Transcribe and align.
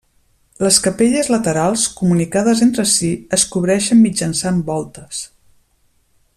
Les 0.67 0.77
capelles 0.85 1.27
laterals, 1.33 1.83
comunicades 1.99 2.63
entre 2.67 2.87
si, 2.93 3.11
es 3.39 3.47
cobreixen 3.57 4.03
mitjançant 4.07 4.67
voltes. 4.71 5.25